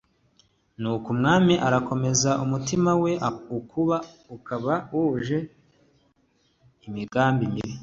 [0.79, 3.11] nuko umwami arakomeza, umutima we
[4.37, 5.37] ukaba wuje
[6.87, 7.73] imigambi mibi